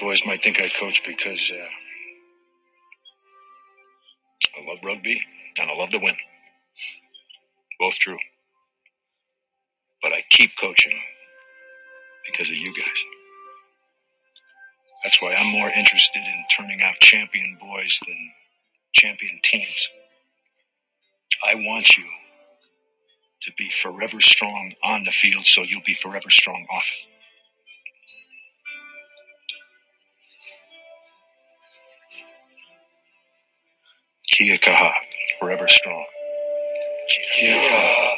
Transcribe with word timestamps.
Boys 0.00 0.22
might 0.26 0.42
think 0.42 0.60
I 0.60 0.68
coach 0.68 1.02
because 1.06 1.52
uh, 1.52 1.86
I 4.60 4.68
love 4.68 4.78
rugby 4.84 5.22
and 5.58 5.70
I 5.70 5.74
love 5.74 5.90
to 5.90 5.98
win. 5.98 6.16
Both 7.78 7.94
true. 7.94 8.18
But 10.02 10.12
I 10.12 10.24
keep 10.30 10.52
coaching 10.60 10.98
because 12.30 12.50
of 12.50 12.56
you 12.56 12.74
guys. 12.74 13.04
That's 15.04 15.22
why 15.22 15.34
I'm 15.34 15.52
more 15.52 15.70
interested 15.70 16.20
in 16.20 16.44
turning 16.54 16.82
out 16.82 16.94
champion 17.00 17.58
boys 17.60 18.00
than 18.06 18.32
champion 18.92 19.40
teams. 19.42 19.88
I 21.46 21.54
want 21.56 21.96
you 21.96 22.04
to 23.42 23.52
be 23.56 23.70
forever 23.70 24.20
strong 24.20 24.74
on 24.84 25.04
the 25.04 25.10
field 25.10 25.46
so 25.46 25.62
you'll 25.62 25.82
be 25.86 25.94
forever 25.94 26.30
strong 26.30 26.66
off 26.70 26.90
it. 27.02 27.09
Kia 34.40 34.56
kaha, 34.56 34.90
forever 35.38 35.68
strong. 35.68 36.02
Kia 37.36 37.56
kaha. 37.56 38.14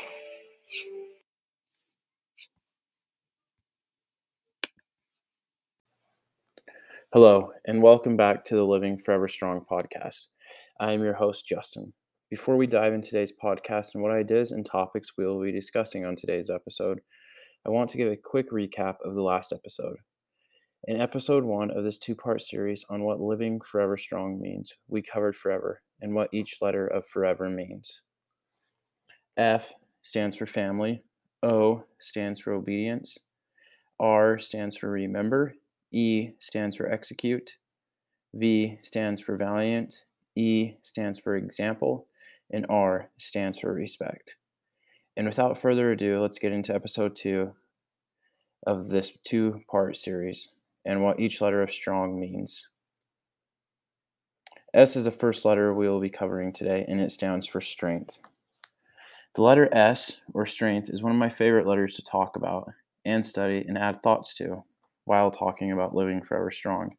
Hello, 7.12 7.51
and 7.67 7.83
welcome 7.83 8.17
back 8.17 8.45
to 8.45 8.55
the 8.55 8.62
Living 8.62 8.98
Forever 8.98 9.27
Strong 9.27 9.67
podcast. 9.69 10.29
I 10.79 10.93
am 10.93 11.03
your 11.03 11.15
host, 11.15 11.45
Justin. 11.45 11.93
Before 12.31 12.57
we 12.57 12.69
dive 12.69 12.93
into 12.93 13.09
today's 13.09 13.33
podcast 13.33 13.95
and 13.95 14.03
what 14.05 14.12
ideas 14.12 14.53
and 14.53 14.65
topics 14.65 15.15
we 15.19 15.27
will 15.27 15.43
be 15.43 15.51
discussing 15.51 16.05
on 16.05 16.15
today's 16.15 16.51
episode, 16.51 17.01
I 17.67 17.70
want 17.70 17.91
to 17.91 17.97
give 17.97 18.07
a 18.07 18.17
quick 18.17 18.53
recap 18.53 18.95
of 19.05 19.17
the 19.17 19.23
last 19.23 19.53
episode. 19.53 19.97
In 20.87 21.01
episode 21.01 21.43
one 21.43 21.73
of 21.73 21.83
this 21.83 21.98
two 21.98 22.15
part 22.15 22.43
series 22.43 22.84
on 22.89 23.03
what 23.03 23.20
living 23.20 23.61
forever 23.61 23.97
strong 23.97 24.41
means, 24.41 24.73
we 24.87 25.03
covered 25.03 25.34
forever 25.34 25.81
and 26.03 26.14
what 26.14 26.33
each 26.34 26.61
letter 26.61 26.86
of 26.86 27.06
forever 27.06 27.48
means. 27.48 28.03
F 29.39 29.72
stands 30.03 30.36
for 30.36 30.44
family, 30.44 31.03
O 31.42 31.84
stands 31.98 32.41
for 32.41 32.53
obedience, 32.53 33.19
R 33.98 34.39
stands 34.39 34.77
for 34.77 34.91
remember, 34.91 35.55
E 35.92 36.33
stands 36.39 36.77
for 36.77 36.91
execute, 36.91 37.56
V 38.34 38.78
stands 38.83 39.20
for 39.20 39.36
valiant, 39.36 40.05
E 40.36 40.75
stands 40.83 41.19
for 41.19 41.36
example, 41.36 42.06
and 42.50 42.66
R 42.69 43.09
stands 43.16 43.59
for 43.59 43.72
respect. 43.72 44.37
And 45.16 45.27
without 45.27 45.59
further 45.59 45.92
ado, 45.92 46.20
let's 46.20 46.39
get 46.39 46.53
into 46.53 46.75
episode 46.75 47.14
two 47.14 47.53
of 48.66 48.89
this 48.89 49.19
two 49.25 49.62
part 49.70 49.97
series 49.97 50.55
and 50.84 51.03
what 51.03 51.20
each 51.20 51.41
letter 51.41 51.62
of 51.62 51.70
strong 51.70 52.19
means. 52.19 52.66
S 54.75 54.97
is 54.97 55.05
the 55.05 55.11
first 55.11 55.45
letter 55.45 55.75
we 55.75 55.87
will 55.87 56.01
be 56.01 56.09
covering 56.09 56.51
today, 56.51 56.87
and 56.89 56.98
it 56.98 57.12
stands 57.12 57.47
for 57.47 57.61
strength. 57.61 58.23
The 59.34 59.42
letter 59.42 59.69
S, 59.70 60.23
or 60.33 60.47
strength, 60.47 60.89
is 60.89 61.03
one 61.03 61.12
of 61.12 61.19
my 61.19 61.28
favorite 61.28 61.67
letters 61.67 61.95
to 61.97 62.03
talk 62.03 62.37
about 62.37 62.73
and 63.05 63.25
study 63.25 63.67
and 63.69 63.77
add 63.77 64.03
thoughts 64.03 64.34
to 64.37 64.65
while 65.05 65.31
talking 65.31 65.73
about 65.73 65.95
living 65.95 66.23
forever 66.23 66.50
strong. 66.50 66.97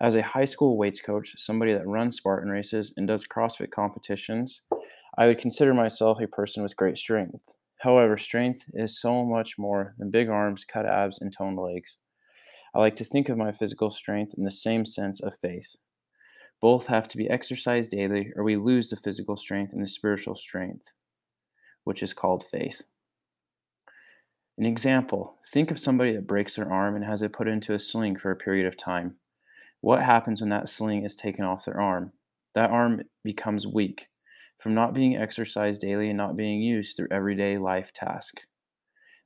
As 0.00 0.16
a 0.16 0.22
high 0.22 0.44
school 0.44 0.76
weights 0.76 1.00
coach, 1.00 1.36
somebody 1.38 1.72
that 1.74 1.86
runs 1.86 2.16
Spartan 2.16 2.50
races 2.50 2.92
and 2.96 3.06
does 3.06 3.24
CrossFit 3.24 3.70
competitions, 3.70 4.62
I 5.16 5.28
would 5.28 5.38
consider 5.38 5.72
myself 5.72 6.20
a 6.20 6.26
person 6.26 6.62
with 6.62 6.76
great 6.76 6.98
strength. 6.98 7.52
However, 7.78 8.16
strength 8.16 8.64
is 8.74 9.00
so 9.00 9.24
much 9.24 9.58
more 9.58 9.94
than 9.98 10.10
big 10.10 10.28
arms, 10.28 10.64
cut 10.64 10.86
abs, 10.86 11.20
and 11.20 11.32
toned 11.32 11.58
legs. 11.58 11.98
I 12.74 12.80
like 12.80 12.96
to 12.96 13.04
think 13.04 13.28
of 13.28 13.38
my 13.38 13.52
physical 13.52 13.92
strength 13.92 14.34
in 14.36 14.42
the 14.42 14.50
same 14.50 14.84
sense 14.84 15.20
of 15.20 15.36
faith. 15.36 15.76
Both 16.60 16.86
have 16.86 17.08
to 17.08 17.16
be 17.16 17.30
exercised 17.30 17.92
daily, 17.92 18.32
or 18.36 18.44
we 18.44 18.56
lose 18.56 18.90
the 18.90 18.96
physical 18.96 19.36
strength 19.36 19.72
and 19.72 19.82
the 19.82 19.88
spiritual 19.88 20.34
strength, 20.34 20.92
which 21.84 22.02
is 22.02 22.12
called 22.12 22.44
faith. 22.44 22.82
An 24.58 24.66
example 24.66 25.38
think 25.46 25.70
of 25.70 25.78
somebody 25.78 26.12
that 26.12 26.26
breaks 26.26 26.56
their 26.56 26.70
arm 26.70 26.94
and 26.94 27.04
has 27.04 27.22
it 27.22 27.32
put 27.32 27.48
into 27.48 27.72
a 27.72 27.78
sling 27.78 28.16
for 28.16 28.30
a 28.30 28.36
period 28.36 28.66
of 28.66 28.76
time. 28.76 29.16
What 29.80 30.02
happens 30.02 30.42
when 30.42 30.50
that 30.50 30.68
sling 30.68 31.04
is 31.04 31.16
taken 31.16 31.46
off 31.46 31.64
their 31.64 31.80
arm? 31.80 32.12
That 32.54 32.70
arm 32.70 33.04
becomes 33.24 33.66
weak 33.66 34.08
from 34.58 34.74
not 34.74 34.92
being 34.92 35.16
exercised 35.16 35.80
daily 35.80 36.08
and 36.08 36.18
not 36.18 36.36
being 36.36 36.60
used 36.60 36.94
through 36.96 37.08
everyday 37.10 37.56
life 37.56 37.92
task. 37.94 38.42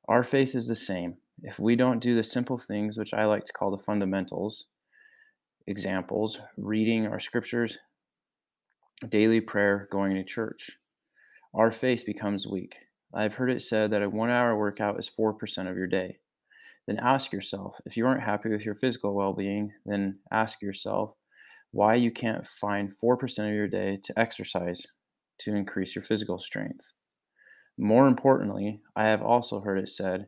Our 0.07 0.23
faith 0.23 0.55
is 0.55 0.69
the 0.69 0.77
same. 0.77 1.17
If 1.43 1.59
we 1.59 1.75
don't 1.75 1.99
do 1.99 2.15
the 2.15 2.23
simple 2.23 2.57
things, 2.57 2.97
which 2.97 3.13
I 3.13 3.25
like 3.25 3.45
to 3.47 3.53
call 3.53 3.73
the 3.73 3.83
fundamentals, 3.83 4.67
examples, 5.67 6.39
reading 6.57 7.07
our 7.07 7.21
scriptures, 7.21 7.79
daily 9.09 9.41
prayer, 9.41 9.89
going 9.91 10.15
to 10.15 10.25
church, 10.25 10.79
our 11.55 11.71
faith 11.71 12.05
becomes 12.05 12.47
weak. 12.47 12.77
I've 13.15 13.35
heard 13.35 13.51
it 13.51 13.63
said 13.63 13.91
that 13.91 14.03
a 14.03 14.11
one 14.11 14.31
hour 14.31 14.57
workout 14.59 14.99
is 14.99 15.11
4% 15.11 15.71
of 15.71 15.77
your 15.77 15.87
day. 15.87 16.19
Then 16.87 16.99
ask 16.99 17.33
yourself 17.33 17.77
if 17.87 17.97
you 17.97 18.07
aren't 18.07 18.25
happy 18.25 18.51
with 18.51 18.65
your 18.65 18.75
physical 18.75 19.15
well 19.15 19.33
being, 19.33 19.73
then 19.87 20.19
ask 20.31 20.61
yourself 20.61 21.15
why 21.71 21.95
you 21.95 22.11
can't 22.11 22.47
find 22.47 22.93
4% 22.93 23.49
of 23.49 23.55
your 23.55 23.69
day 23.69 23.99
to 24.03 24.19
exercise 24.19 24.83
to 25.41 25.55
increase 25.55 25.95
your 25.95 26.03
physical 26.03 26.39
strength. 26.39 26.93
More 27.79 28.07
importantly, 28.07 28.81
I 28.95 29.07
have 29.07 29.23
also 29.23 29.61
heard 29.61 29.79
it 29.79 29.89
said 29.89 30.27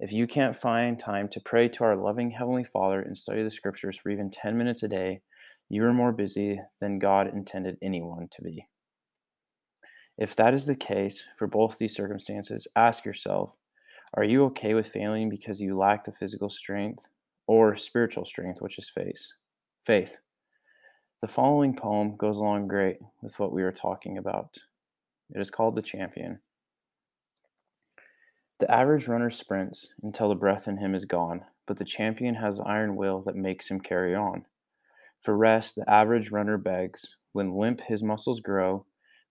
if 0.00 0.14
you 0.14 0.26
can't 0.26 0.56
find 0.56 0.98
time 0.98 1.28
to 1.28 1.40
pray 1.40 1.68
to 1.68 1.84
our 1.84 1.94
loving 1.94 2.30
Heavenly 2.30 2.64
Father 2.64 3.02
and 3.02 3.16
study 3.16 3.42
the 3.42 3.50
scriptures 3.50 3.98
for 3.98 4.08
even 4.08 4.30
10 4.30 4.56
minutes 4.56 4.82
a 4.82 4.88
day, 4.88 5.20
you 5.68 5.84
are 5.84 5.92
more 5.92 6.10
busy 6.10 6.58
than 6.80 6.98
God 6.98 7.28
intended 7.28 7.76
anyone 7.82 8.26
to 8.32 8.42
be. 8.42 8.66
If 10.16 10.34
that 10.36 10.54
is 10.54 10.64
the 10.64 10.74
case 10.74 11.26
for 11.36 11.46
both 11.46 11.76
these 11.76 11.94
circumstances, 11.94 12.66
ask 12.76 13.04
yourself 13.04 13.54
are 14.14 14.24
you 14.24 14.44
okay 14.46 14.74
with 14.74 14.88
failing 14.88 15.28
because 15.28 15.60
you 15.60 15.78
lack 15.78 16.02
the 16.02 16.12
physical 16.12 16.48
strength 16.48 17.06
or 17.46 17.76
spiritual 17.76 18.24
strength, 18.24 18.60
which 18.60 18.78
is 18.78 18.88
faith? 18.88 19.24
Faith. 19.84 20.18
The 21.20 21.28
following 21.28 21.76
poem 21.76 22.16
goes 22.16 22.38
along 22.38 22.68
great 22.68 22.96
with 23.22 23.38
what 23.38 23.52
we 23.52 23.62
are 23.62 23.70
talking 23.70 24.16
about. 24.18 24.56
It 25.32 25.40
is 25.40 25.50
called 25.50 25.76
The 25.76 25.82
Champion. 25.82 26.40
The 28.60 28.70
average 28.70 29.08
runner 29.08 29.30
sprints 29.30 29.94
until 30.02 30.28
the 30.28 30.34
breath 30.34 30.68
in 30.68 30.76
him 30.76 30.94
is 30.94 31.06
gone, 31.06 31.46
but 31.66 31.78
the 31.78 31.84
champion 31.84 32.34
has 32.34 32.60
iron 32.60 32.94
will 32.94 33.22
that 33.22 33.34
makes 33.34 33.70
him 33.70 33.80
carry 33.80 34.14
on. 34.14 34.44
For 35.18 35.34
rest, 35.34 35.76
the 35.76 35.90
average 35.90 36.30
runner 36.30 36.58
begs. 36.58 37.16
When 37.32 37.50
limp 37.50 37.80
his 37.80 38.02
muscles 38.02 38.40
grow, 38.40 38.84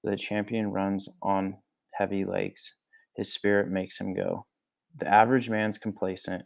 the 0.03 0.15
champion 0.15 0.71
runs 0.71 1.07
on 1.21 1.57
heavy 1.93 2.25
legs. 2.25 2.73
His 3.15 3.31
spirit 3.31 3.69
makes 3.69 4.01
him 4.01 4.15
go. 4.15 4.47
The 4.95 5.07
average 5.07 5.47
man's 5.47 5.77
complacent 5.77 6.45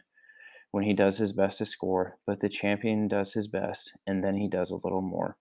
when 0.70 0.84
he 0.84 0.92
does 0.92 1.16
his 1.16 1.32
best 1.32 1.58
to 1.58 1.64
score, 1.64 2.18
but 2.26 2.40
the 2.40 2.50
champion 2.50 3.08
does 3.08 3.32
his 3.32 3.48
best 3.48 3.92
and 4.06 4.22
then 4.22 4.36
he 4.36 4.46
does 4.46 4.70
a 4.70 4.86
little 4.86 5.00
more. 5.00 5.38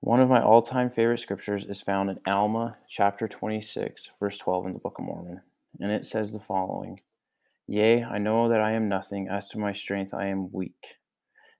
One 0.00 0.20
of 0.20 0.28
my 0.28 0.40
all 0.40 0.62
time 0.62 0.90
favorite 0.90 1.18
scriptures 1.18 1.64
is 1.64 1.80
found 1.80 2.08
in 2.08 2.20
Alma 2.24 2.76
chapter 2.88 3.26
26, 3.26 4.10
verse 4.20 4.38
12 4.38 4.66
in 4.66 4.72
the 4.74 4.78
Book 4.78 5.00
of 5.00 5.04
Mormon, 5.04 5.40
and 5.80 5.90
it 5.90 6.04
says 6.04 6.30
the 6.30 6.38
following 6.38 7.00
Yea, 7.66 8.04
I 8.04 8.18
know 8.18 8.48
that 8.48 8.60
I 8.60 8.72
am 8.72 8.88
nothing, 8.88 9.28
as 9.28 9.48
to 9.48 9.58
my 9.58 9.72
strength 9.72 10.14
I 10.14 10.26
am 10.26 10.52
weak. 10.52 10.98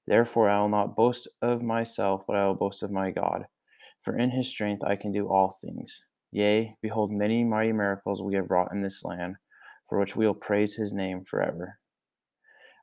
Therefore, 0.06 0.48
I 0.48 0.60
will 0.60 0.68
not 0.68 0.94
boast 0.94 1.26
of 1.42 1.64
myself, 1.64 2.22
but 2.28 2.36
I 2.36 2.46
will 2.46 2.54
boast 2.54 2.84
of 2.84 2.92
my 2.92 3.10
God. 3.10 3.46
For 4.02 4.16
in 4.16 4.30
his 4.30 4.46
strength 4.46 4.84
I 4.84 4.94
can 4.94 5.10
do 5.10 5.26
all 5.26 5.50
things. 5.50 6.00
Yea, 6.30 6.76
behold, 6.80 7.10
many 7.10 7.42
mighty 7.42 7.72
miracles 7.72 8.22
we 8.22 8.36
have 8.36 8.52
wrought 8.52 8.70
in 8.70 8.82
this 8.82 9.04
land, 9.04 9.34
for 9.88 9.98
which 9.98 10.14
we 10.14 10.26
will 10.26 10.34
praise 10.34 10.74
his 10.74 10.92
name 10.92 11.24
forever. 11.24 11.80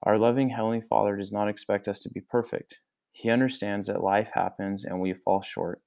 Our 0.03 0.17
loving 0.17 0.49
Heavenly 0.49 0.81
Father 0.81 1.15
does 1.15 1.31
not 1.31 1.47
expect 1.47 1.87
us 1.87 2.01
to 2.01 2.09
be 2.09 2.19
perfect. 2.19 2.79
He 3.17 3.29
understands 3.29 3.87
that 3.87 4.03
life 4.03 4.31
happens 4.33 4.83
and 4.83 4.99
we 4.99 5.13
fall 5.13 5.41
short, 5.41 5.81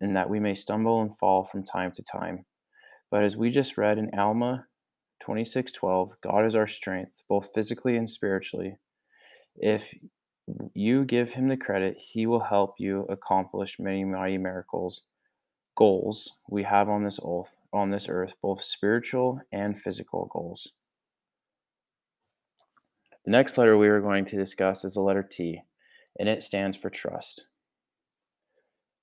and 0.00 0.14
that 0.14 0.30
we 0.30 0.38
may 0.38 0.54
stumble 0.54 1.02
and 1.02 1.12
fall 1.18 1.42
from 1.42 1.64
time 1.64 1.90
to 1.90 2.04
time. 2.04 2.46
But 3.10 3.24
as 3.24 3.36
we 3.36 3.50
just 3.50 3.76
read 3.76 3.98
in 3.98 4.16
Alma 4.16 4.68
26:12, 5.24 6.12
God 6.20 6.44
is 6.44 6.54
our 6.54 6.68
strength, 6.68 7.24
both 7.28 7.52
physically 7.52 7.96
and 7.96 8.08
spiritually. 8.08 8.78
If 9.56 9.92
you 10.72 11.04
give 11.04 11.32
him 11.32 11.48
the 11.48 11.56
credit, 11.56 11.98
he 11.98 12.26
will 12.26 12.44
help 12.44 12.76
you 12.78 13.06
accomplish 13.08 13.80
many 13.80 14.04
mighty 14.04 14.38
miracles, 14.38 15.02
goals 15.74 16.30
we 16.48 16.62
have 16.62 16.88
on 16.88 17.02
this 17.02 17.18
earth, 17.24 17.58
on 17.72 17.90
this 17.90 18.08
earth, 18.08 18.36
both 18.40 18.62
spiritual 18.62 19.40
and 19.50 19.76
physical 19.76 20.26
goals. 20.32 20.68
The 23.24 23.32
next 23.32 23.58
letter 23.58 23.76
we 23.76 23.88
are 23.88 24.00
going 24.00 24.24
to 24.26 24.36
discuss 24.36 24.84
is 24.84 24.94
the 24.94 25.00
letter 25.00 25.24
T, 25.24 25.62
and 26.18 26.28
it 26.28 26.42
stands 26.42 26.76
for 26.76 26.90
trust. 26.90 27.46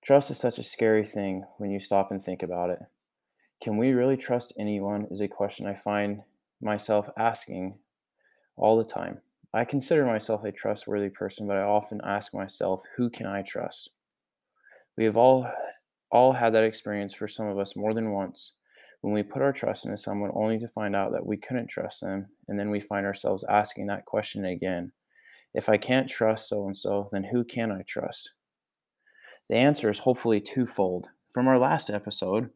Trust 0.03 0.31
is 0.31 0.37
such 0.37 0.57
a 0.57 0.63
scary 0.63 1.05
thing 1.05 1.43
when 1.57 1.71
you 1.71 1.79
stop 1.79 2.11
and 2.11 2.21
think 2.21 2.43
about 2.43 2.69
it. 2.69 2.79
Can 3.61 3.77
we 3.77 3.91
really 3.91 4.17
trust 4.17 4.53
anyone? 4.57 5.07
Is 5.11 5.21
a 5.21 5.27
question 5.27 5.67
I 5.67 5.75
find 5.75 6.21
myself 6.61 7.09
asking 7.17 7.77
all 8.55 8.77
the 8.77 8.85
time. 8.85 9.19
I 9.53 9.65
consider 9.65 10.05
myself 10.05 10.43
a 10.43 10.51
trustworthy 10.51 11.09
person, 11.09 11.47
but 11.47 11.57
I 11.57 11.63
often 11.63 11.99
ask 12.05 12.33
myself, 12.33 12.83
who 12.95 13.09
can 13.09 13.25
I 13.25 13.41
trust? 13.41 13.89
We 14.97 15.05
have 15.05 15.17
all 15.17 15.49
all 16.11 16.33
had 16.33 16.53
that 16.53 16.63
experience 16.63 17.13
for 17.13 17.27
some 17.27 17.47
of 17.47 17.59
us 17.59 17.75
more 17.75 17.93
than 17.93 18.11
once 18.11 18.53
when 19.01 19.13
we 19.13 19.23
put 19.23 19.41
our 19.41 19.53
trust 19.53 19.85
into 19.85 19.97
someone 19.97 20.31
only 20.33 20.57
to 20.59 20.67
find 20.67 20.95
out 20.95 21.11
that 21.11 21.25
we 21.25 21.37
couldn't 21.37 21.67
trust 21.67 22.01
them, 22.01 22.27
and 22.47 22.59
then 22.59 22.69
we 22.69 22.79
find 22.79 23.05
ourselves 23.05 23.45
asking 23.49 23.87
that 23.87 24.05
question 24.05 24.45
again. 24.45 24.91
If 25.53 25.69
I 25.69 25.77
can't 25.77 26.09
trust 26.09 26.47
so 26.47 26.65
and 26.65 26.77
so, 26.77 27.07
then 27.11 27.23
who 27.23 27.43
can 27.43 27.71
I 27.71 27.81
trust? 27.81 28.33
The 29.49 29.55
answer 29.55 29.89
is 29.89 29.99
hopefully 29.99 30.39
twofold. 30.39 31.09
From 31.29 31.47
our 31.47 31.57
last 31.57 31.89
episode, 31.89 32.49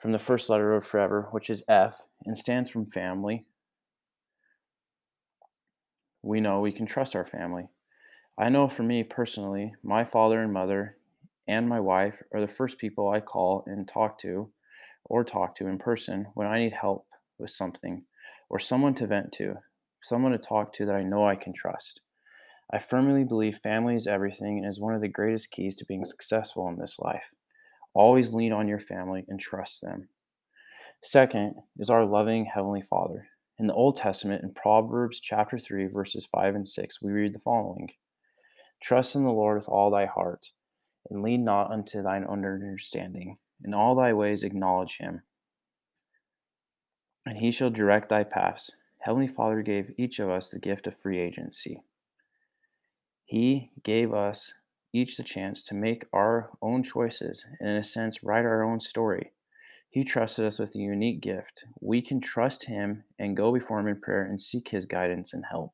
from 0.00 0.12
the 0.12 0.18
first 0.18 0.48
letter 0.48 0.74
of 0.74 0.86
forever, 0.86 1.28
which 1.30 1.50
is 1.50 1.62
F 1.68 2.02
and 2.24 2.36
stands 2.36 2.70
from 2.70 2.86
family, 2.86 3.46
we 6.22 6.40
know 6.40 6.60
we 6.60 6.72
can 6.72 6.86
trust 6.86 7.14
our 7.14 7.24
family. 7.24 7.68
I 8.38 8.48
know 8.48 8.68
for 8.68 8.82
me 8.82 9.02
personally, 9.02 9.74
my 9.82 10.04
father 10.04 10.40
and 10.40 10.52
mother 10.52 10.96
and 11.46 11.68
my 11.68 11.80
wife 11.80 12.22
are 12.34 12.40
the 12.40 12.48
first 12.48 12.78
people 12.78 13.08
I 13.08 13.20
call 13.20 13.64
and 13.66 13.86
talk 13.86 14.18
to 14.20 14.50
or 15.04 15.24
talk 15.24 15.54
to 15.56 15.68
in 15.68 15.78
person 15.78 16.26
when 16.34 16.46
I 16.46 16.58
need 16.58 16.72
help 16.72 17.06
with 17.38 17.50
something 17.50 18.04
or 18.48 18.58
someone 18.58 18.94
to 18.94 19.06
vent 19.06 19.32
to, 19.32 19.56
someone 20.02 20.32
to 20.32 20.38
talk 20.38 20.72
to 20.74 20.86
that 20.86 20.94
I 20.94 21.02
know 21.02 21.26
I 21.26 21.36
can 21.36 21.52
trust. 21.52 22.00
I 22.72 22.78
firmly 22.78 23.22
believe 23.22 23.58
family 23.58 23.94
is 23.94 24.06
everything 24.06 24.58
and 24.58 24.66
is 24.66 24.80
one 24.80 24.94
of 24.94 25.00
the 25.00 25.08
greatest 25.08 25.52
keys 25.52 25.76
to 25.76 25.84
being 25.84 26.04
successful 26.04 26.68
in 26.68 26.78
this 26.78 26.98
life. 26.98 27.34
Always 27.94 28.34
lean 28.34 28.52
on 28.52 28.66
your 28.66 28.80
family 28.80 29.24
and 29.28 29.38
trust 29.38 29.80
them. 29.80 30.08
Second 31.02 31.54
is 31.78 31.90
our 31.90 32.04
loving 32.04 32.46
Heavenly 32.46 32.82
Father. 32.82 33.28
In 33.58 33.68
the 33.68 33.74
Old 33.74 33.96
Testament, 33.96 34.42
in 34.42 34.52
Proverbs 34.52 35.20
chapter 35.20 35.58
3, 35.58 35.86
verses 35.86 36.26
5 36.26 36.56
and 36.56 36.68
6, 36.68 37.00
we 37.00 37.12
read 37.12 37.34
the 37.34 37.38
following 37.38 37.90
Trust 38.82 39.14
in 39.14 39.24
the 39.24 39.30
Lord 39.30 39.56
with 39.56 39.68
all 39.68 39.90
thy 39.90 40.06
heart, 40.06 40.50
and 41.08 41.22
lean 41.22 41.44
not 41.44 41.70
unto 41.70 42.02
thine 42.02 42.26
own 42.28 42.44
understanding. 42.44 43.38
In 43.64 43.72
all 43.72 43.94
thy 43.94 44.12
ways 44.12 44.42
acknowledge 44.42 44.98
him, 44.98 45.22
and 47.24 47.38
he 47.38 47.50
shall 47.50 47.70
direct 47.70 48.08
thy 48.08 48.24
paths. 48.24 48.72
Heavenly 48.98 49.28
Father 49.28 49.62
gave 49.62 49.94
each 49.96 50.18
of 50.18 50.28
us 50.28 50.50
the 50.50 50.58
gift 50.58 50.86
of 50.86 50.96
free 50.96 51.18
agency. 51.18 51.82
He 53.26 53.72
gave 53.82 54.14
us 54.14 54.54
each 54.92 55.16
the 55.16 55.24
chance 55.24 55.64
to 55.64 55.74
make 55.74 56.06
our 56.12 56.50
own 56.62 56.84
choices 56.84 57.44
and, 57.58 57.68
in 57.68 57.76
a 57.76 57.82
sense, 57.82 58.22
write 58.22 58.44
our 58.44 58.62
own 58.62 58.78
story. 58.78 59.32
He 59.90 60.04
trusted 60.04 60.44
us 60.44 60.60
with 60.60 60.76
a 60.76 60.78
unique 60.78 61.20
gift. 61.20 61.64
We 61.80 62.02
can 62.02 62.20
trust 62.20 62.66
Him 62.66 63.02
and 63.18 63.36
go 63.36 63.52
before 63.52 63.80
Him 63.80 63.88
in 63.88 64.00
prayer 64.00 64.22
and 64.22 64.40
seek 64.40 64.68
His 64.68 64.86
guidance 64.86 65.34
and 65.34 65.44
help. 65.50 65.72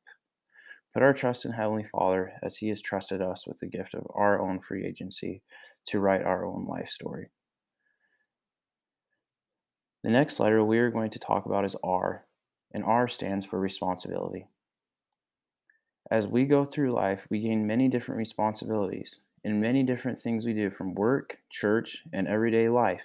Put 0.95 1.03
our 1.03 1.13
trust 1.13 1.45
in 1.45 1.51
Heavenly 1.51 1.83
Father 1.83 2.33
as 2.41 2.57
He 2.57 2.69
has 2.69 2.81
trusted 2.81 3.21
us 3.21 3.45
with 3.45 3.59
the 3.59 3.67
gift 3.67 3.93
of 3.93 4.07
our 4.15 4.41
own 4.41 4.59
free 4.59 4.85
agency 4.85 5.43
to 5.85 5.99
write 5.99 6.23
our 6.23 6.45
own 6.45 6.65
life 6.65 6.89
story. 6.89 7.29
The 10.03 10.09
next 10.09 10.39
letter 10.39 10.63
we 10.63 10.79
are 10.79 10.89
going 10.89 11.11
to 11.11 11.19
talk 11.19 11.45
about 11.45 11.65
is 11.65 11.75
R, 11.83 12.25
and 12.73 12.83
R 12.83 13.07
stands 13.07 13.45
for 13.45 13.59
responsibility. 13.59 14.47
As 16.11 16.27
we 16.27 16.45
go 16.45 16.65
through 16.65 16.93
life, 16.93 17.25
we 17.29 17.39
gain 17.39 17.65
many 17.65 17.87
different 17.87 18.17
responsibilities 18.19 19.21
in 19.43 19.61
many 19.61 19.83
different 19.83 20.17
things 20.17 20.45
we 20.45 20.53
do 20.53 20.69
from 20.69 20.95
work, 20.95 21.39
church, 21.49 22.03
and 22.13 22.27
everyday 22.27 22.69
life. 22.69 23.03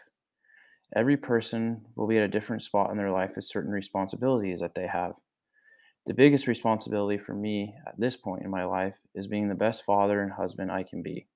Every 0.94 1.16
person 1.16 1.86
will 1.96 2.06
be 2.06 2.16
at 2.16 2.24
a 2.24 2.28
different 2.28 2.62
spot 2.62 2.90
in 2.90 2.96
their 2.96 3.10
life 3.10 3.32
with 3.36 3.44
certain 3.44 3.72
responsibilities 3.72 4.60
that 4.60 4.74
they 4.74 4.86
have. 4.86 5.14
The 6.06 6.14
biggest 6.14 6.46
responsibility 6.46 7.18
for 7.18 7.34
me 7.34 7.74
at 7.86 7.98
this 7.98 8.16
point 8.16 8.42
in 8.42 8.50
my 8.50 8.64
life 8.64 8.96
is 9.14 9.26
being 9.26 9.48
the 9.48 9.54
best 9.54 9.84
father 9.84 10.22
and 10.22 10.32
husband 10.32 10.72
I 10.72 10.82
can 10.82 11.02
be. 11.02 11.26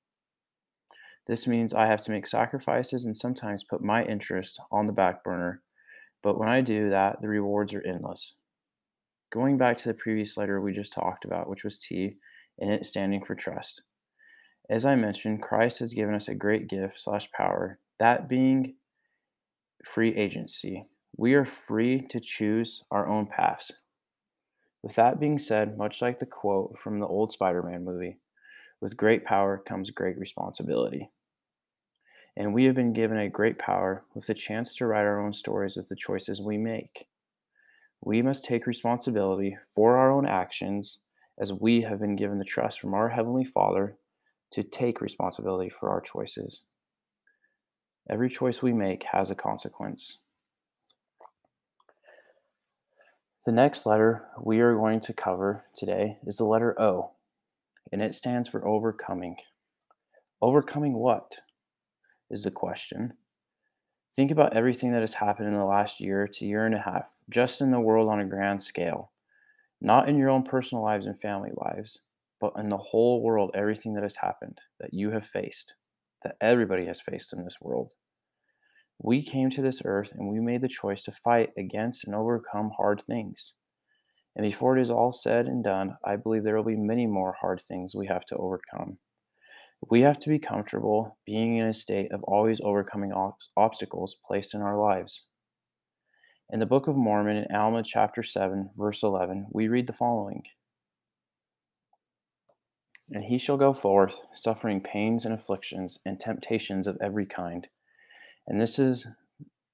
This 1.26 1.46
means 1.46 1.74
I 1.74 1.86
have 1.86 2.02
to 2.04 2.10
make 2.10 2.26
sacrifices 2.26 3.04
and 3.04 3.16
sometimes 3.16 3.64
put 3.64 3.82
my 3.82 4.04
interest 4.04 4.58
on 4.70 4.86
the 4.86 4.92
back 4.92 5.22
burner, 5.22 5.62
but 6.22 6.38
when 6.38 6.48
I 6.48 6.60
do 6.62 6.88
that, 6.90 7.20
the 7.20 7.28
rewards 7.28 7.74
are 7.74 7.86
endless. 7.86 8.34
Going 9.32 9.56
back 9.56 9.78
to 9.78 9.88
the 9.88 9.94
previous 9.94 10.36
letter 10.36 10.60
we 10.60 10.72
just 10.72 10.92
talked 10.92 11.24
about, 11.24 11.48
which 11.48 11.64
was 11.64 11.78
T, 11.78 12.16
and 12.58 12.70
it 12.70 12.84
standing 12.84 13.24
for 13.24 13.34
trust. 13.34 13.82
As 14.68 14.84
I 14.84 14.94
mentioned, 14.94 15.42
Christ 15.42 15.78
has 15.78 15.94
given 15.94 16.14
us 16.14 16.28
a 16.28 16.34
great 16.34 16.68
gift 16.68 17.00
slash 17.00 17.30
power, 17.32 17.78
that 17.98 18.28
being 18.28 18.74
free 19.84 20.14
agency. 20.14 20.86
We 21.16 21.32
are 21.32 21.46
free 21.46 22.02
to 22.08 22.20
choose 22.20 22.82
our 22.90 23.08
own 23.08 23.26
paths. 23.26 23.72
With 24.82 24.96
that 24.96 25.18
being 25.18 25.38
said, 25.38 25.78
much 25.78 26.02
like 26.02 26.18
the 26.18 26.26
quote 26.26 26.78
from 26.78 27.00
the 27.00 27.06
old 27.06 27.32
Spider 27.32 27.62
Man 27.62 27.84
movie, 27.84 28.18
with 28.82 28.96
great 28.96 29.24
power 29.24 29.56
comes 29.56 29.90
great 29.90 30.18
responsibility. 30.18 31.10
And 32.36 32.52
we 32.52 32.64
have 32.64 32.74
been 32.74 32.92
given 32.92 33.18
a 33.18 33.30
great 33.30 33.58
power 33.58 34.04
with 34.14 34.26
the 34.26 34.34
chance 34.34 34.74
to 34.76 34.86
write 34.86 35.06
our 35.06 35.20
own 35.20 35.32
stories 35.32 35.76
with 35.76 35.88
the 35.88 35.96
choices 35.96 36.40
we 36.40 36.58
make. 36.58 37.06
We 38.04 38.20
must 38.20 38.44
take 38.44 38.66
responsibility 38.66 39.56
for 39.74 39.96
our 39.96 40.10
own 40.10 40.26
actions 40.26 40.98
as 41.40 41.52
we 41.52 41.82
have 41.82 42.00
been 42.00 42.16
given 42.16 42.38
the 42.38 42.44
trust 42.44 42.80
from 42.80 42.94
our 42.94 43.10
Heavenly 43.10 43.44
Father 43.44 43.96
to 44.50 44.64
take 44.64 45.00
responsibility 45.00 45.70
for 45.70 45.88
our 45.88 46.00
choices. 46.00 46.62
Every 48.10 48.28
choice 48.28 48.60
we 48.60 48.72
make 48.72 49.04
has 49.12 49.30
a 49.30 49.36
consequence. 49.36 50.18
The 53.46 53.52
next 53.52 53.86
letter 53.86 54.26
we 54.42 54.58
are 54.60 54.74
going 54.74 54.98
to 55.00 55.12
cover 55.12 55.64
today 55.74 56.18
is 56.26 56.36
the 56.36 56.44
letter 56.44 56.80
O, 56.80 57.12
and 57.92 58.02
it 58.02 58.16
stands 58.16 58.48
for 58.48 58.66
overcoming. 58.66 59.36
Overcoming 60.40 60.94
what 60.94 61.36
is 62.30 62.42
the 62.42 62.50
question. 62.50 63.14
Think 64.14 64.32
about 64.32 64.54
everything 64.54 64.92
that 64.92 65.00
has 65.00 65.14
happened 65.14 65.48
in 65.48 65.56
the 65.56 65.64
last 65.64 66.00
year 66.00 66.26
to 66.26 66.44
year 66.44 66.66
and 66.66 66.74
a 66.74 66.82
half, 66.82 67.11
just 67.30 67.60
in 67.60 67.70
the 67.70 67.80
world 67.80 68.08
on 68.08 68.20
a 68.20 68.24
grand 68.24 68.62
scale. 68.62 69.12
Not 69.80 70.08
in 70.08 70.16
your 70.16 70.30
own 70.30 70.44
personal 70.44 70.84
lives 70.84 71.06
and 71.06 71.20
family 71.20 71.50
lives, 71.56 71.98
but 72.40 72.52
in 72.56 72.68
the 72.68 72.76
whole 72.76 73.22
world, 73.22 73.50
everything 73.54 73.94
that 73.94 74.02
has 74.02 74.16
happened 74.16 74.58
that 74.80 74.94
you 74.94 75.10
have 75.10 75.26
faced 75.26 75.74
that 76.22 76.36
everybody 76.40 76.86
has 76.86 77.00
faced 77.00 77.32
in 77.32 77.44
this 77.44 77.60
world. 77.60 77.92
We 78.98 79.22
came 79.22 79.50
to 79.50 79.62
this 79.62 79.82
earth 79.84 80.12
and 80.12 80.28
we 80.28 80.40
made 80.40 80.60
the 80.60 80.68
choice 80.68 81.02
to 81.04 81.12
fight 81.12 81.50
against 81.56 82.04
and 82.04 82.14
overcome 82.14 82.70
hard 82.76 83.02
things. 83.04 83.54
And 84.36 84.44
before 84.44 84.78
it 84.78 84.80
is 84.80 84.90
all 84.90 85.12
said 85.12 85.46
and 85.46 85.62
done, 85.62 85.96
I 86.04 86.16
believe 86.16 86.44
there 86.44 86.56
will 86.56 86.64
be 86.64 86.76
many 86.76 87.06
more 87.06 87.36
hard 87.40 87.60
things 87.60 87.94
we 87.94 88.06
have 88.06 88.24
to 88.26 88.36
overcome. 88.36 88.98
We 89.90 90.02
have 90.02 90.18
to 90.20 90.28
be 90.28 90.38
comfortable 90.38 91.18
being 91.26 91.56
in 91.56 91.66
a 91.66 91.74
state 91.74 92.12
of 92.12 92.22
always 92.22 92.60
overcoming 92.62 93.12
obstacles 93.56 94.16
placed 94.26 94.54
in 94.54 94.62
our 94.62 94.78
lives. 94.78 95.24
In 96.52 96.60
the 96.60 96.66
Book 96.66 96.86
of 96.86 96.96
Mormon, 96.96 97.38
in 97.38 97.56
Alma 97.56 97.82
chapter 97.82 98.22
7, 98.22 98.72
verse 98.76 99.02
11, 99.02 99.46
we 99.52 99.68
read 99.68 99.86
the 99.86 99.94
following 99.94 100.42
and 103.10 103.24
he 103.24 103.38
shall 103.38 103.56
go 103.56 103.72
forth, 103.72 104.18
suffering 104.34 104.82
pains 104.82 105.24
and 105.24 105.32
afflictions 105.32 105.98
and 106.04 106.20
temptations 106.20 106.86
of 106.86 106.98
every 107.00 107.24
kind. 107.24 107.68
And 108.46 108.60
this 108.60 108.78
is 108.78 109.06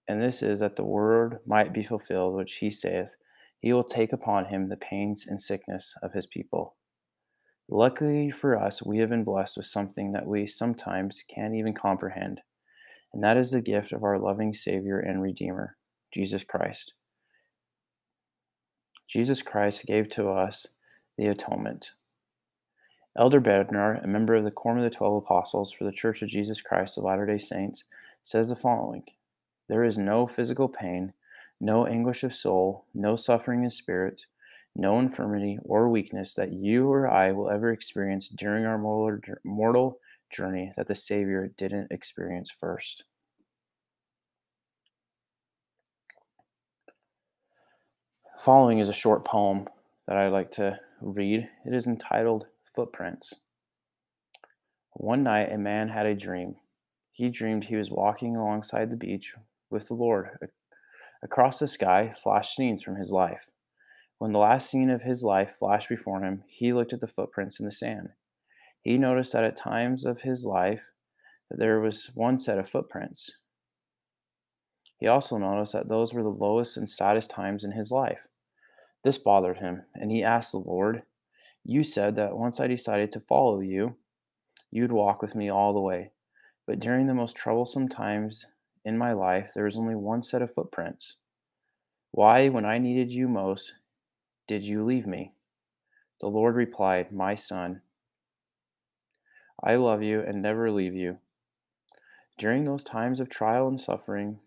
and 0.07 0.23
this 0.23 0.41
is 0.41 0.61
that 0.61 0.77
the 0.77 0.85
word 0.85 1.41
might 1.47 1.73
be 1.73 1.83
fulfilled 1.83 2.35
which 2.35 2.57
he 2.57 2.71
saith, 2.71 3.17
he 3.59 3.73
will 3.73 3.83
take 3.83 4.13
upon 4.13 4.45
him 4.45 4.69
the 4.69 4.77
pains 4.77 5.27
and 5.27 5.41
sickness 5.41 5.95
of 6.03 6.13
his 6.13 6.27
people. 6.27 6.77
Luckily 7.69 8.31
for 8.31 8.57
us, 8.57 8.85
we 8.85 8.99
have 8.99 9.11
been 9.11 9.25
blessed 9.25 9.57
with 9.57 9.67
something 9.67 10.13
that 10.13 10.27
we 10.27 10.47
sometimes 10.47 11.25
can't 11.29 11.57
even 11.57 11.75
comprehend, 11.75 12.41
and 13.13 13.23
that 13.25 13.37
is 13.37 13.51
the 13.51 13.61
gift 13.61 13.93
of 13.93 14.05
our 14.05 14.19
loving 14.19 14.55
Savior 14.55 15.01
and 15.01 15.21
Redeemer, 15.21 15.77
Jesus 16.13 16.45
Christ. 16.45 16.95
Jesus 19.09 19.43
Christ 19.43 19.87
gave 19.87 20.09
to 20.11 20.29
us 20.29 20.67
the 21.17 21.27
atonement. 21.27 21.93
Elder 23.17 23.41
Bednar, 23.41 24.03
a 24.05 24.07
member 24.07 24.35
of 24.35 24.45
the 24.45 24.51
Quorum 24.51 24.79
of 24.79 24.85
the 24.85 24.97
Twelve 24.97 25.17
Apostles 25.25 25.73
for 25.73 25.85
the 25.85 25.93
Church 25.93 26.23
of 26.23 26.29
Jesus 26.29 26.63
Christ 26.63 26.99
of 26.99 27.05
Latter 27.05 27.27
day 27.27 27.39
Saints, 27.39 27.85
says 28.23 28.49
the 28.49 28.57
following 28.57 29.03
There 29.69 29.83
is 29.83 29.99
no 29.99 30.27
physical 30.27 30.69
pain, 30.69 31.15
no 31.61 31.87
anguish 31.87 32.23
of 32.23 32.35
soul, 32.35 32.85
no 32.95 33.17
suffering 33.17 33.65
in 33.65 33.71
spirit, 33.71 34.27
no 34.77 34.99
infirmity 35.01 35.59
or 35.65 35.89
weakness 35.89 36.35
that 36.35 36.53
you 36.53 36.89
or 36.89 37.11
I 37.11 37.33
will 37.33 37.51
ever 37.51 37.73
experience 37.73 38.29
during 38.29 38.65
our 38.65 38.79
mortal 38.79 39.99
journey 40.31 40.73
that 40.77 40.87
the 40.87 40.95
Savior 40.95 41.51
didn't 41.57 41.91
experience 41.91 42.51
first. 42.51 43.05
Following 48.39 48.79
is 48.79 48.89
a 48.89 48.93
short 48.93 49.25
poem 49.25 49.67
that 50.07 50.17
I'd 50.17 50.29
like 50.29 50.53
to 50.53 50.79
read. 51.01 51.49
It 51.67 51.75
is 51.75 51.89
entitled 51.89 52.47
Footprints. 52.73 53.35
One 54.93 55.25
night, 55.25 55.53
a 55.53 55.59
man 55.59 55.89
had 55.89 56.07
a 56.07 56.15
dream. 56.15 56.55
He 57.11 57.31
dreamed 57.31 57.65
he 57.65 57.75
was 57.75 57.91
walking 57.91 58.37
alongside 58.37 58.91
the 58.91 58.97
beach 58.97 59.35
with 59.71 59.89
the 59.89 59.95
Lord. 59.95 60.29
Across 61.21 61.59
the 61.59 61.67
sky 61.67 62.13
flashed 62.15 62.55
scenes 62.55 62.81
from 62.81 62.95
his 62.95 63.11
life. 63.11 63.49
When 64.19 64.31
the 64.31 64.39
last 64.39 64.71
scene 64.71 64.89
of 64.89 65.03
his 65.03 65.25
life 65.25 65.57
flashed 65.59 65.89
before 65.89 66.23
him, 66.23 66.45
he 66.47 66.73
looked 66.73 66.93
at 66.93 67.01
the 67.01 67.09
footprints 67.09 67.59
in 67.59 67.67
the 67.67 67.73
sand. 67.73 68.11
He 68.81 68.99
noticed 68.99 69.33
that 69.33 69.43
at 69.43 69.57
times 69.57 70.05
of 70.05 70.21
his 70.21 70.45
life 70.45 70.93
that 71.51 71.59
there 71.59 71.81
was 71.81 72.13
one 72.15 72.39
set 72.39 72.59
of 72.59 72.69
footprints. 72.69 73.33
He 74.99 75.07
also 75.07 75.39
noticed 75.39 75.73
that 75.73 75.89
those 75.89 76.13
were 76.13 76.23
the 76.23 76.29
lowest 76.29 76.77
and 76.77 76.91
saddest 76.91 77.31
times 77.31 77.65
in 77.65 77.73
his 77.73 77.91
life. 77.91 78.27
This 79.05 79.17
bothered 79.17 79.59
him, 79.59 79.85
and 79.95 80.11
he 80.11 80.25
asked 80.25 80.53
the 80.53 80.59
Lord, 80.59 81.03
You 81.65 81.85
said 81.85 82.17
that 82.17 82.37
once 82.37 82.59
I 82.59 82.67
decided 82.67 83.11
to 83.13 83.21
follow 83.21 83.61
you, 83.61 83.97
you'd 84.71 84.93
walk 84.93 85.23
with 85.23 85.35
me 85.35 85.49
all 85.49 85.73
the 85.73 85.81
way. 85.81 86.11
But 86.67 86.81
during 86.81 87.07
the 87.07 87.15
most 87.15 87.37
troublesome 87.37 87.89
times 87.89 88.47
in 88.85 88.99
my 88.99 89.13
life, 89.13 89.53
there 89.55 89.65
was 89.65 89.77
only 89.77 89.95
one 89.95 90.23
set 90.23 90.43
of 90.43 90.53
footprints. 90.53 91.17
Why, 92.11 92.49
when 92.49 92.65
I 92.65 92.79
needed 92.79 93.13
you 93.13 93.29
most, 93.29 93.75
did 94.49 94.65
you 94.65 94.85
leave 94.85 95.07
me? 95.07 95.35
The 96.21 96.27
Lord 96.27 96.57
replied, 96.57 97.13
My 97.13 97.37
son, 97.37 97.83
I 99.63 99.77
love 99.77 100.03
you 100.03 100.21
and 100.21 100.43
never 100.43 100.71
leave 100.71 100.95
you. 100.95 101.19
During 102.37 102.65
those 102.65 102.85
times 102.85 103.21
of 103.21 103.29
trial 103.29 103.69
and 103.69 103.81
suffering, 103.81 104.41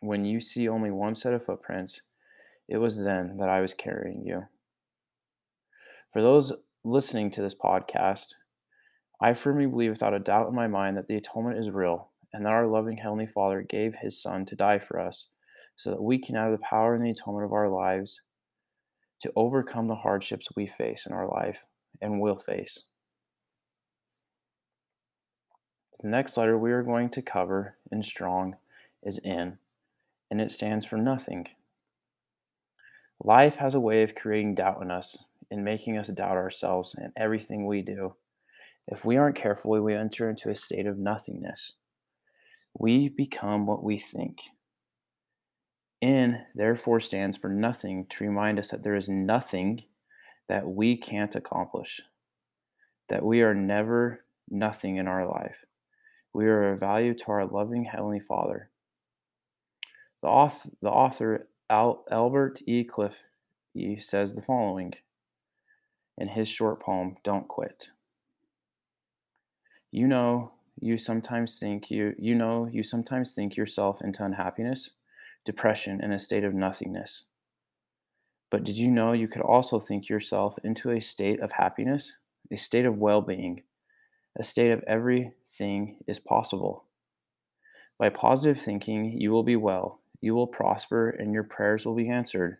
when 0.00 0.24
you 0.24 0.40
see 0.40 0.68
only 0.68 0.90
one 0.90 1.14
set 1.14 1.32
of 1.32 1.44
footprints, 1.44 2.00
it 2.68 2.78
was 2.78 3.02
then 3.02 3.36
that 3.38 3.48
I 3.48 3.60
was 3.60 3.74
carrying 3.74 4.24
you. 4.24 4.44
For 6.12 6.22
those 6.22 6.52
listening 6.84 7.30
to 7.32 7.42
this 7.42 7.54
podcast, 7.54 8.34
I 9.20 9.34
firmly 9.34 9.66
believe 9.66 9.90
without 9.90 10.14
a 10.14 10.18
doubt 10.18 10.48
in 10.48 10.54
my 10.54 10.66
mind 10.66 10.96
that 10.96 11.06
the 11.06 11.16
atonement 11.16 11.58
is 11.58 11.70
real 11.70 12.10
and 12.32 12.44
that 12.44 12.52
our 12.52 12.66
loving 12.66 12.98
Heavenly 12.98 13.26
Father 13.26 13.62
gave 13.62 13.94
His 13.94 14.20
Son 14.20 14.44
to 14.46 14.56
die 14.56 14.78
for 14.78 15.00
us 15.00 15.28
so 15.76 15.90
that 15.90 16.02
we 16.02 16.18
can 16.18 16.34
have 16.34 16.52
the 16.52 16.58
power 16.58 16.94
and 16.94 17.04
the 17.04 17.10
atonement 17.10 17.44
of 17.44 17.52
our 17.52 17.68
lives 17.68 18.20
to 19.20 19.32
overcome 19.36 19.88
the 19.88 19.94
hardships 19.94 20.48
we 20.54 20.66
face 20.66 21.06
in 21.06 21.12
our 21.12 21.28
life 21.28 21.66
and 22.00 22.20
will 22.20 22.36
face. 22.36 22.80
The 26.00 26.08
next 26.08 26.36
letter 26.36 26.58
we 26.58 26.72
are 26.72 26.82
going 26.82 27.08
to 27.10 27.22
cover 27.22 27.76
in 27.90 28.02
strong 28.02 28.56
is 29.02 29.20
N, 29.24 29.58
and 30.34 30.40
it 30.40 30.50
stands 30.50 30.84
for 30.84 30.96
nothing. 30.96 31.46
Life 33.22 33.54
has 33.54 33.74
a 33.74 33.80
way 33.80 34.02
of 34.02 34.16
creating 34.16 34.56
doubt 34.56 34.82
in 34.82 34.90
us 34.90 35.16
and 35.52 35.64
making 35.64 35.96
us 35.96 36.08
doubt 36.08 36.36
ourselves 36.36 36.96
and 36.96 37.12
everything 37.16 37.68
we 37.68 37.82
do. 37.82 38.16
If 38.88 39.04
we 39.04 39.16
aren't 39.16 39.36
careful, 39.36 39.80
we 39.80 39.94
enter 39.94 40.28
into 40.28 40.50
a 40.50 40.56
state 40.56 40.88
of 40.88 40.98
nothingness. 40.98 41.74
We 42.76 43.10
become 43.10 43.64
what 43.64 43.84
we 43.84 43.96
think. 43.96 44.40
N, 46.02 46.44
therefore, 46.56 46.98
stands 46.98 47.36
for 47.36 47.48
nothing 47.48 48.06
to 48.10 48.24
remind 48.24 48.58
us 48.58 48.72
that 48.72 48.82
there 48.82 48.96
is 48.96 49.08
nothing 49.08 49.84
that 50.48 50.66
we 50.66 50.96
can't 50.96 51.36
accomplish, 51.36 52.00
that 53.08 53.24
we 53.24 53.42
are 53.42 53.54
never 53.54 54.24
nothing 54.50 54.96
in 54.96 55.06
our 55.06 55.28
life. 55.28 55.64
We 56.32 56.46
are 56.46 56.72
of 56.72 56.80
value 56.80 57.14
to 57.14 57.24
our 57.28 57.46
loving 57.46 57.84
Heavenly 57.84 58.18
Father. 58.18 58.70
The 60.24 60.30
author, 60.30 60.70
the 60.80 60.90
author 60.90 61.48
Al, 61.68 62.02
Albert 62.10 62.62
E. 62.66 62.82
Cliff 62.82 63.24
e. 63.74 63.98
says 63.98 64.34
the 64.34 64.40
following 64.40 64.94
in 66.16 66.28
his 66.28 66.48
short 66.48 66.80
poem, 66.80 67.16
Don't 67.22 67.46
Quit. 67.46 67.88
You 69.92 70.06
know, 70.06 70.52
you 70.80 70.96
sometimes 70.96 71.58
think 71.58 71.90
you 71.90 72.14
you 72.18 72.34
know 72.34 72.70
you 72.72 72.82
sometimes 72.82 73.34
think 73.34 73.54
yourself 73.54 74.00
into 74.00 74.24
unhappiness 74.24 74.92
depression, 75.44 76.00
and 76.02 76.14
a 76.14 76.18
state 76.18 76.42
of 76.42 76.54
nothingness. 76.54 77.24
But 78.50 78.64
did 78.64 78.76
you 78.78 78.90
know 78.90 79.12
you 79.12 79.28
could 79.28 79.42
also 79.42 79.78
think 79.78 80.08
yourself 80.08 80.56
into 80.64 80.90
a 80.90 81.02
state 81.02 81.38
of 81.40 81.52
happiness, 81.52 82.16
a 82.50 82.56
state 82.56 82.86
of 82.86 82.96
well 82.96 83.20
being, 83.20 83.62
a 84.40 84.42
state 84.42 84.70
of 84.70 84.82
everything 84.86 85.98
is 86.06 86.18
possible? 86.18 86.84
By 87.98 88.08
positive 88.08 88.58
thinking, 88.58 89.20
you 89.20 89.30
will 89.30 89.42
be 89.42 89.56
well, 89.56 90.00
you 90.24 90.34
will 90.34 90.46
prosper, 90.46 91.10
and 91.10 91.34
your 91.34 91.42
prayers 91.42 91.84
will 91.84 91.94
be 91.94 92.08
answered. 92.08 92.56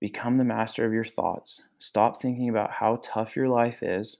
Become 0.00 0.36
the 0.36 0.44
master 0.44 0.84
of 0.84 0.92
your 0.92 1.02
thoughts. 1.02 1.62
Stop 1.78 2.20
thinking 2.20 2.50
about 2.50 2.70
how 2.70 3.00
tough 3.02 3.34
your 3.34 3.48
life 3.48 3.82
is. 3.82 4.18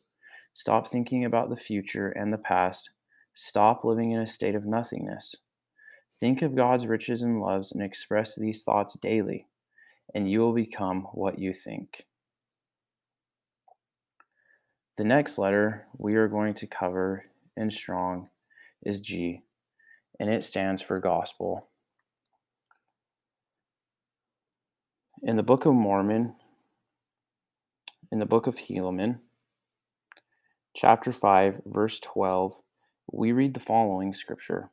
Stop 0.54 0.88
thinking 0.88 1.26
about 1.26 1.50
the 1.50 1.56
future 1.56 2.08
and 2.08 2.32
the 2.32 2.38
past. 2.38 2.88
Stop 3.34 3.84
living 3.84 4.12
in 4.12 4.20
a 4.20 4.26
state 4.26 4.54
of 4.54 4.64
nothingness. 4.64 5.36
Think 6.10 6.40
of 6.40 6.56
God's 6.56 6.86
riches 6.86 7.20
and 7.20 7.38
loves 7.38 7.70
and 7.70 7.82
express 7.82 8.34
these 8.34 8.62
thoughts 8.62 8.94
daily, 8.94 9.46
and 10.14 10.30
you 10.30 10.40
will 10.40 10.54
become 10.54 11.02
what 11.12 11.38
you 11.38 11.52
think. 11.52 12.06
The 14.96 15.04
next 15.04 15.36
letter 15.36 15.86
we 15.98 16.14
are 16.14 16.28
going 16.28 16.54
to 16.54 16.66
cover 16.66 17.26
in 17.58 17.70
strong 17.70 18.30
is 18.82 19.00
G, 19.00 19.42
and 20.18 20.30
it 20.30 20.44
stands 20.44 20.80
for 20.80 20.98
gospel. 20.98 21.68
In 25.20 25.36
the 25.36 25.42
Book 25.42 25.66
of 25.66 25.74
Mormon, 25.74 26.36
in 28.12 28.20
the 28.20 28.26
Book 28.26 28.46
of 28.46 28.56
Helaman, 28.56 29.18
chapter 30.76 31.12
5, 31.12 31.62
verse 31.66 31.98
12, 31.98 32.60
we 33.12 33.32
read 33.32 33.54
the 33.54 33.60
following 33.60 34.14
scripture. 34.14 34.70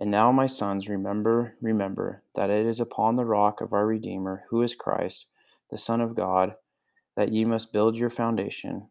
And 0.00 0.10
now, 0.10 0.32
my 0.32 0.46
sons, 0.46 0.88
remember, 0.88 1.56
remember 1.60 2.24
that 2.34 2.50
it 2.50 2.66
is 2.66 2.80
upon 2.80 3.14
the 3.14 3.24
rock 3.24 3.60
of 3.60 3.72
our 3.72 3.86
Redeemer, 3.86 4.42
who 4.50 4.60
is 4.60 4.74
Christ, 4.74 5.26
the 5.70 5.78
Son 5.78 6.00
of 6.00 6.16
God, 6.16 6.56
that 7.16 7.30
ye 7.30 7.44
must 7.44 7.72
build 7.72 7.96
your 7.96 8.10
foundation, 8.10 8.88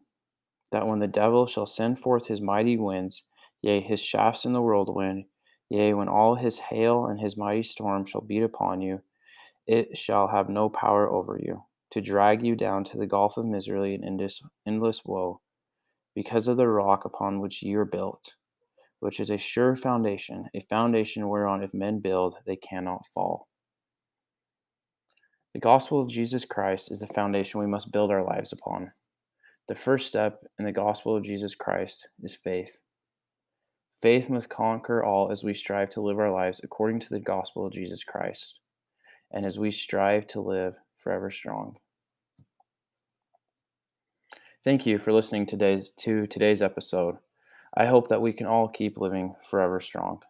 that 0.72 0.86
when 0.86 0.98
the 0.98 1.06
devil 1.06 1.46
shall 1.46 1.66
send 1.66 1.98
forth 1.98 2.28
his 2.28 2.40
mighty 2.40 2.78
winds, 2.78 3.24
yea, 3.60 3.82
his 3.82 4.00
shafts 4.00 4.46
in 4.46 4.54
the 4.54 4.62
whirlwind, 4.62 5.26
yea, 5.68 5.92
when 5.92 6.08
all 6.08 6.36
his 6.36 6.58
hail 6.58 7.04
and 7.04 7.20
his 7.20 7.36
mighty 7.36 7.62
storm 7.62 8.06
shall 8.06 8.22
beat 8.22 8.42
upon 8.42 8.80
you, 8.80 9.02
it 9.66 9.96
shall 9.96 10.28
have 10.28 10.48
no 10.48 10.68
power 10.68 11.10
over 11.10 11.38
you, 11.42 11.64
to 11.90 12.00
drag 12.00 12.44
you 12.44 12.56
down 12.56 12.84
to 12.84 12.98
the 12.98 13.06
gulf 13.06 13.36
of 13.36 13.46
misery 13.46 13.94
and 13.94 14.04
endless 14.66 15.02
woe, 15.04 15.40
because 16.14 16.48
of 16.48 16.56
the 16.56 16.68
rock 16.68 17.04
upon 17.04 17.40
which 17.40 17.62
you 17.62 17.78
are 17.78 17.84
built 17.84 18.34
which 19.04 19.20
is 19.20 19.28
a 19.28 19.36
sure 19.36 19.76
foundation, 19.76 20.46
a 20.54 20.60
foundation 20.60 21.28
whereon 21.28 21.62
if 21.62 21.74
men 21.74 22.00
build, 22.00 22.36
they 22.46 22.56
cannot 22.56 23.04
fall. 23.12 23.48
The 25.52 25.60
gospel 25.60 26.00
of 26.00 26.08
Jesus 26.08 26.46
Christ 26.46 26.90
is 26.90 27.00
the 27.00 27.06
foundation 27.06 27.60
we 27.60 27.66
must 27.66 27.92
build 27.92 28.10
our 28.10 28.24
lives 28.24 28.50
upon. 28.50 28.92
The 29.68 29.74
first 29.74 30.06
step 30.06 30.40
in 30.58 30.64
the 30.64 30.72
gospel 30.72 31.14
of 31.14 31.22
Jesus 31.22 31.54
Christ 31.54 32.08
is 32.22 32.34
faith. 32.34 32.80
Faith 34.00 34.30
must 34.30 34.48
conquer 34.48 35.04
all 35.04 35.30
as 35.30 35.44
we 35.44 35.52
strive 35.52 35.90
to 35.90 36.00
live 36.00 36.18
our 36.18 36.32
lives 36.32 36.62
according 36.64 37.00
to 37.00 37.10
the 37.10 37.20
gospel 37.20 37.66
of 37.66 37.74
Jesus 37.74 38.04
Christ, 38.04 38.58
and 39.30 39.44
as 39.44 39.58
we 39.58 39.70
strive 39.70 40.26
to 40.28 40.40
live 40.40 40.74
forever 40.96 41.30
strong. 41.30 41.76
Thank 44.64 44.86
you 44.86 44.98
for 44.98 45.12
listening 45.12 45.44
today's, 45.44 45.90
to 45.98 46.26
today's 46.26 46.62
episode. 46.62 47.16
I 47.76 47.86
hope 47.86 48.08
that 48.08 48.22
we 48.22 48.32
can 48.32 48.46
all 48.46 48.68
keep 48.68 48.96
living 48.96 49.34
forever 49.50 49.80
strong. 49.80 50.22